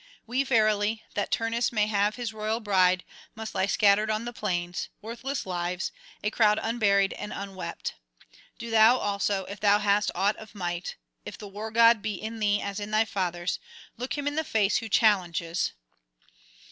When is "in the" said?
14.27-14.43